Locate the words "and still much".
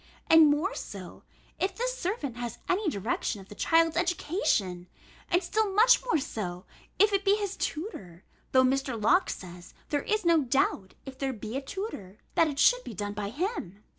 5.29-6.03